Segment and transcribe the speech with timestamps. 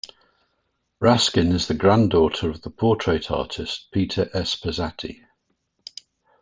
[0.99, 4.55] Raskin is the granddaughter of the portrait artist Peter S.
[4.55, 5.21] Pezzati.